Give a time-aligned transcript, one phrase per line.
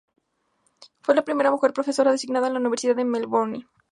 [1.03, 3.67] Fue la primera mujer profesora designada en la Universidad de Melbourne.